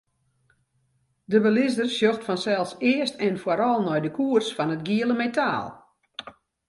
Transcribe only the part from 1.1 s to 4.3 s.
De belizzer sjocht fansels earst en foaral nei de